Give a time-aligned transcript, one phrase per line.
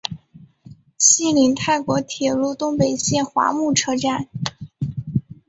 [0.97, 4.27] 西邻泰国铁路东北线华目车站。